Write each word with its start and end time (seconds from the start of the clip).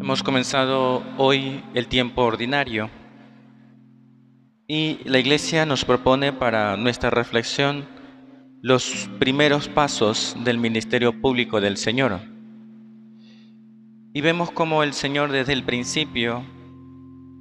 Hemos 0.00 0.22
comenzado 0.22 1.02
hoy 1.18 1.62
el 1.74 1.86
tiempo 1.86 2.22
ordinario 2.22 2.88
y 4.66 4.98
la 5.04 5.18
Iglesia 5.18 5.66
nos 5.66 5.84
propone 5.84 6.32
para 6.32 6.78
nuestra 6.78 7.10
reflexión 7.10 7.86
los 8.62 9.10
primeros 9.18 9.68
pasos 9.68 10.34
del 10.42 10.56
ministerio 10.56 11.20
público 11.20 11.60
del 11.60 11.76
Señor. 11.76 12.18
Y 14.14 14.22
vemos 14.22 14.50
cómo 14.52 14.82
el 14.82 14.94
Señor 14.94 15.32
desde 15.32 15.52
el 15.52 15.64
principio 15.64 16.44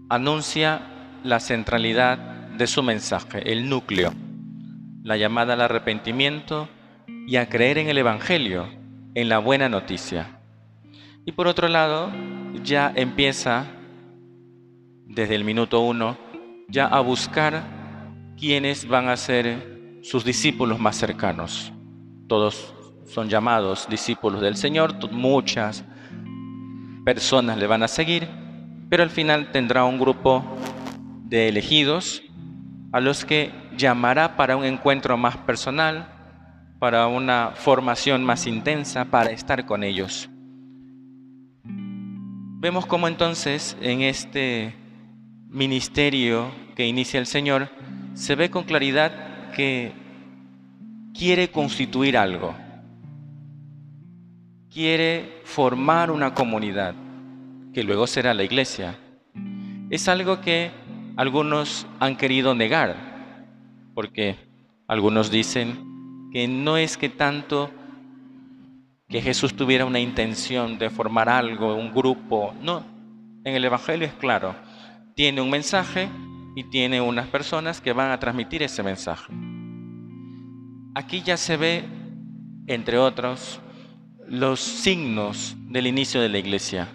anuncia 0.10 0.82
la 1.24 1.40
centralidad 1.40 2.18
de 2.58 2.68
su 2.68 2.84
mensaje, 2.84 3.54
el 3.54 3.70
núcleo, 3.70 4.14
la 5.02 5.16
llamada 5.16 5.54
al 5.54 5.62
arrepentimiento 5.62 6.68
y 7.26 7.38
a 7.38 7.48
creer 7.48 7.78
en 7.78 7.88
el 7.88 8.00
Evangelio, 8.00 8.68
en 9.16 9.30
la 9.30 9.40
buena 9.40 9.70
noticia. 9.70 10.39
Y 11.26 11.32
por 11.32 11.48
otro 11.48 11.68
lado, 11.68 12.12
ya 12.64 12.92
empieza 12.96 13.66
desde 15.06 15.36
el 15.36 15.44
minuto 15.44 15.82
uno 15.82 16.18
ya 16.68 16.86
a 16.86 17.00
buscar 17.02 17.64
quiénes 18.38 18.88
van 18.88 19.10
a 19.10 19.18
ser 19.18 20.00
sus 20.02 20.24
discípulos 20.24 20.80
más 20.80 20.96
cercanos. 20.96 21.74
Todos 22.28 22.74
son 23.06 23.28
llamados 23.28 23.88
discípulos 23.90 24.40
del 24.40 24.56
Señor, 24.56 24.96
muchas 25.12 25.84
personas 27.04 27.58
le 27.58 27.68
van 27.68 27.84
a 27.84 27.88
seguir, 27.88 28.28
pero 28.90 29.04
al 29.04 29.10
final 29.10 29.52
tendrá 29.52 29.84
un 29.84 30.00
grupo 30.00 30.44
de 31.24 31.50
elegidos 31.50 32.22
a 32.92 33.00
los 33.00 33.26
que 33.26 33.52
llamará 33.76 34.36
para 34.36 34.56
un 34.56 34.64
encuentro 34.64 35.18
más 35.18 35.38
personal, 35.38 36.08
para 36.80 37.08
una 37.08 37.52
formación 37.56 38.24
más 38.24 38.48
intensa, 38.48 39.06
para 39.06 39.32
estar 39.32 39.66
con 39.66 39.84
ellos. 39.84 40.30
Vemos 42.62 42.86
cómo 42.86 43.08
entonces 43.08 43.78
en 43.80 44.02
este 44.02 44.76
ministerio 45.48 46.52
que 46.76 46.86
inicia 46.86 47.18
el 47.18 47.26
Señor 47.26 47.70
se 48.16 48.36
ve 48.36 48.50
con 48.50 48.66
claridad 48.66 49.50
que 49.52 49.94
quiere 51.18 51.52
constituir 51.52 52.18
algo, 52.18 52.54
quiere 54.70 55.40
formar 55.46 56.12
una 56.12 56.34
comunidad, 56.34 56.96
que 57.74 57.86
luego 57.86 58.06
será 58.08 58.34
la 58.34 58.44
iglesia. 58.44 59.00
Es 59.90 60.10
algo 60.10 60.42
que 60.42 60.70
algunos 61.16 61.88
han 62.02 62.18
querido 62.18 62.56
negar, 62.56 62.98
porque 63.94 64.36
algunos 64.86 65.32
dicen 65.32 66.30
que 66.34 66.46
no 66.50 66.76
es 66.76 66.98
que 66.98 67.08
tanto 67.08 67.72
que 69.10 69.22
Jesús 69.22 69.56
tuviera 69.56 69.86
una 69.86 70.00
intención 70.00 70.78
de 70.78 70.92
formar 70.92 71.30
algo, 71.30 71.76
un 71.76 71.92
grupo, 71.92 72.54
no, 72.62 72.86
en 73.44 73.56
el 73.56 73.66
Evangelio 73.66 74.06
es 74.08 74.14
claro, 74.14 74.56
tiene 75.16 75.42
un 75.42 75.50
mensaje 75.50 76.08
y 76.56 76.64
tiene 76.66 77.02
unas 77.02 77.28
personas 77.28 77.82
que 77.82 77.92
van 77.92 78.12
a 78.12 78.20
transmitir 78.20 78.62
ese 78.62 78.84
mensaje. 78.84 79.34
Aquí 80.94 81.24
ya 81.24 81.38
se 81.38 81.58
ve, 81.58 81.84
entre 82.68 83.00
otros, 83.00 83.60
los 84.28 84.60
signos 84.60 85.56
del 85.70 85.88
inicio 85.88 86.22
de 86.22 86.30
la 86.30 86.38
iglesia, 86.38 86.88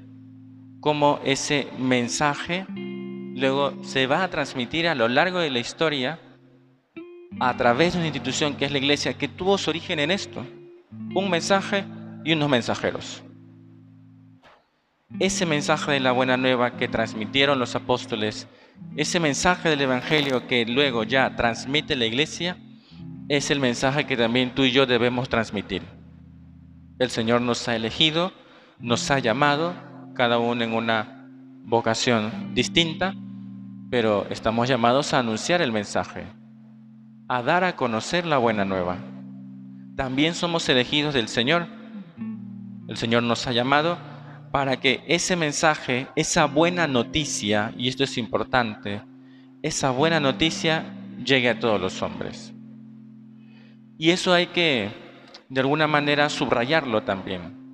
cómo 0.80 1.18
ese 1.24 1.66
mensaje 1.78 2.64
luego 2.68 3.72
se 3.82 4.06
va 4.06 4.22
a 4.22 4.30
transmitir 4.30 4.86
a 4.86 4.94
lo 4.94 5.08
largo 5.08 5.40
de 5.40 5.50
la 5.50 5.58
historia 5.58 6.20
a 7.40 7.56
través 7.56 7.94
de 7.94 7.98
una 7.98 8.06
institución 8.06 8.54
que 8.54 8.66
es 8.66 8.70
la 8.70 8.78
iglesia, 8.78 9.14
que 9.14 9.26
tuvo 9.26 9.58
su 9.58 9.70
origen 9.70 9.98
en 9.98 10.12
esto, 10.12 10.46
un 11.12 11.28
mensaje 11.28 11.84
y 12.24 12.32
unos 12.32 12.48
mensajeros. 12.48 13.22
Ese 15.20 15.46
mensaje 15.46 15.92
de 15.92 16.00
la 16.00 16.12
buena 16.12 16.36
nueva 16.36 16.76
que 16.76 16.88
transmitieron 16.88 17.58
los 17.58 17.76
apóstoles, 17.76 18.48
ese 18.96 19.20
mensaje 19.20 19.68
del 19.68 19.82
Evangelio 19.82 20.46
que 20.48 20.66
luego 20.66 21.04
ya 21.04 21.36
transmite 21.36 21.94
la 21.94 22.06
iglesia, 22.06 22.56
es 23.28 23.50
el 23.50 23.60
mensaje 23.60 24.06
que 24.06 24.16
también 24.16 24.54
tú 24.54 24.64
y 24.64 24.72
yo 24.72 24.86
debemos 24.86 25.28
transmitir. 25.28 25.82
El 26.98 27.10
Señor 27.10 27.40
nos 27.40 27.68
ha 27.68 27.76
elegido, 27.76 28.32
nos 28.78 29.10
ha 29.10 29.18
llamado, 29.18 29.74
cada 30.14 30.38
uno 30.38 30.64
en 30.64 30.72
una 30.72 31.28
vocación 31.64 32.54
distinta, 32.54 33.14
pero 33.90 34.26
estamos 34.30 34.68
llamados 34.68 35.14
a 35.14 35.20
anunciar 35.20 35.62
el 35.62 35.72
mensaje, 35.72 36.24
a 37.28 37.42
dar 37.42 37.64
a 37.64 37.76
conocer 37.76 38.26
la 38.26 38.38
buena 38.38 38.64
nueva. 38.64 38.98
También 39.96 40.34
somos 40.34 40.68
elegidos 40.68 41.14
del 41.14 41.28
Señor. 41.28 41.66
El 42.88 42.96
Señor 42.96 43.22
nos 43.22 43.46
ha 43.46 43.52
llamado 43.52 43.98
para 44.52 44.78
que 44.78 45.02
ese 45.08 45.36
mensaje, 45.36 46.06
esa 46.16 46.44
buena 46.44 46.86
noticia, 46.86 47.72
y 47.76 47.88
esto 47.88 48.04
es 48.04 48.18
importante, 48.18 49.02
esa 49.62 49.90
buena 49.90 50.20
noticia 50.20 50.84
llegue 51.24 51.48
a 51.48 51.58
todos 51.58 51.80
los 51.80 52.02
hombres. 52.02 52.52
Y 53.98 54.10
eso 54.10 54.32
hay 54.32 54.48
que, 54.48 54.90
de 55.48 55.60
alguna 55.60 55.86
manera, 55.86 56.28
subrayarlo 56.28 57.02
también 57.02 57.64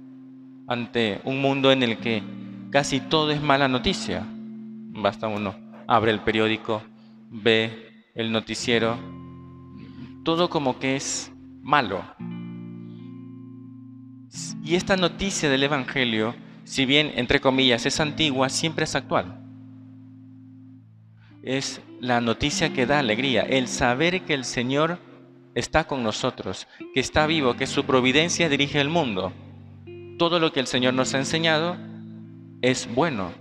ante 0.69 1.21
un 1.25 1.41
mundo 1.43 1.73
en 1.73 1.83
el 1.83 1.99
que 1.99 2.23
casi 2.71 3.01
todo 3.01 3.33
es 3.33 3.43
mala 3.43 3.67
noticia. 3.67 4.25
Basta 4.25 5.27
uno, 5.27 5.55
abre 5.89 6.13
el 6.13 6.21
periódico, 6.21 6.83
ve 7.29 8.07
el 8.15 8.31
noticiero, 8.31 8.97
todo 10.25 10.49
como 10.49 10.79
que 10.79 10.95
es 10.95 11.33
malo. 11.63 12.05
Y 14.63 14.75
esta 14.75 14.97
noticia 14.97 15.49
del 15.49 15.63
Evangelio, 15.63 16.35
si 16.65 16.85
bien 16.85 17.13
entre 17.17 17.41
comillas 17.41 17.87
es 17.87 18.01
antigua, 18.01 18.49
siempre 18.49 18.85
es 18.85 18.95
actual. 18.95 19.41
Es 21.43 21.81
la 22.01 22.21
noticia 22.21 22.73
que 22.73 22.87
da 22.87 22.99
alegría, 22.99 23.43
el 23.43 23.69
saber 23.69 24.23
que 24.23 24.35
el 24.35 24.45
Señor 24.45 24.99
está 25.55 25.85
con 25.85 26.03
nosotros, 26.03 26.69
que 26.95 27.01
está 27.01 27.27
vivo, 27.27 27.55
que 27.55 27.67
su 27.67 27.85
providencia 27.85 28.49
dirige 28.49 28.81
el 28.81 28.91
mundo. 28.91 29.33
Todo 30.19 30.39
lo 30.39 30.53
que 30.53 30.61
el 30.61 30.67
Señor 30.67 30.95
nos 30.95 31.15
ha 31.15 31.19
enseñado 31.19 31.77
es 32.61 32.93
bueno. 32.95 33.33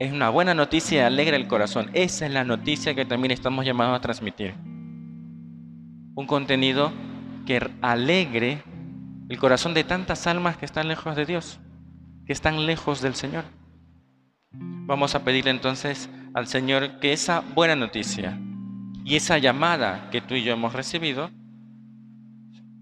Es 0.00 0.12
una 0.12 0.30
buena 0.30 0.54
noticia 0.54 1.06
alegra 1.06 1.36
el 1.36 1.46
corazón. 1.46 1.90
Esa 1.92 2.26
es 2.26 2.32
la 2.32 2.42
noticia 2.42 2.94
que 2.94 3.04
también 3.04 3.30
estamos 3.30 3.64
llamados 3.64 3.96
a 3.96 4.00
transmitir. 4.00 4.54
Un 6.14 6.26
contenido 6.26 6.92
que 7.46 7.70
alegre 7.80 8.62
el 9.30 9.38
corazón 9.38 9.74
de 9.74 9.84
tantas 9.84 10.26
almas 10.26 10.56
que 10.56 10.64
están 10.64 10.88
lejos 10.88 11.14
de 11.14 11.24
Dios, 11.24 11.60
que 12.26 12.32
están 12.32 12.66
lejos 12.66 13.00
del 13.00 13.14
Señor. 13.14 13.44
Vamos 14.52 15.14
a 15.14 15.22
pedirle 15.22 15.52
entonces 15.52 16.10
al 16.34 16.48
Señor 16.48 16.98
que 16.98 17.12
esa 17.12 17.40
buena 17.54 17.76
noticia 17.76 18.36
y 19.04 19.14
esa 19.14 19.38
llamada 19.38 20.10
que 20.10 20.20
tú 20.20 20.34
y 20.34 20.42
yo 20.42 20.52
hemos 20.52 20.72
recibido 20.72 21.30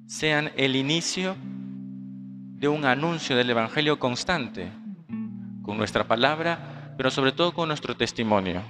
sean 0.07 0.51
el 0.57 0.75
inicio 0.75 1.37
de 1.43 2.67
un 2.67 2.87
anuncio 2.87 3.37
del 3.37 3.51
Evangelio 3.51 3.99
constante, 3.99 4.73
con 5.61 5.77
nuestra 5.77 6.09
palabra, 6.09 6.95
pero 6.97 7.11
sobre 7.11 7.33
todo 7.33 7.53
con 7.53 7.69
nuestro 7.69 7.95
testimonio. 7.95 8.63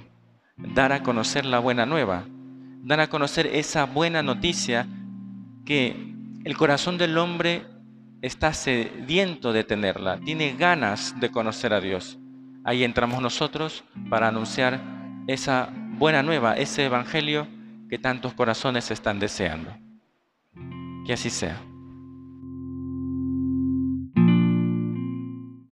Dar 0.57 0.91
a 0.91 1.01
conocer 1.01 1.45
la 1.45 1.59
buena 1.59 1.85
nueva, 1.85 2.25
dar 2.83 2.99
a 2.99 3.07
conocer 3.07 3.47
esa 3.47 3.85
buena 3.85 4.21
noticia 4.21 4.85
que 5.65 6.18
el 6.49 6.57
corazón 6.57 6.97
del 6.97 7.15
hombre 7.19 7.61
está 8.23 8.53
sediento 8.53 9.53
de 9.53 9.63
tenerla, 9.63 10.19
tiene 10.19 10.55
ganas 10.57 11.13
de 11.19 11.29
conocer 11.29 11.73
a 11.73 11.79
Dios. 11.79 12.17
Ahí 12.63 12.83
entramos 12.83 13.21
nosotros 13.21 13.83
para 14.09 14.29
anunciar 14.29 14.81
esa 15.27 15.69
buena 15.99 16.23
nueva, 16.23 16.55
ese 16.57 16.85
evangelio 16.85 17.47
que 17.87 17.99
tantos 17.99 18.33
corazones 18.33 18.89
están 18.89 19.19
deseando. 19.19 19.77
Que 21.05 21.13
así 21.13 21.29
sea. 21.29 21.68